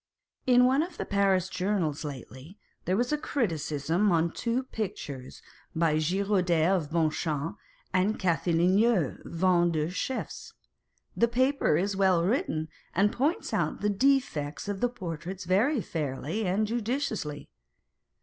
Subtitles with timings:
[0.47, 5.43] In one of the Paris journals lately, there was a criticism on two pictures
[5.75, 7.55] by Girodet of Bonchamps
[7.93, 10.55] and Cathelineau, Vendean chiefs.
[11.15, 16.47] The paper is well written, and points out the defects of the portraits very fairly
[16.47, 17.51] and judiciously.